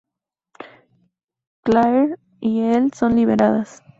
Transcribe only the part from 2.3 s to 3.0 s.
y Elle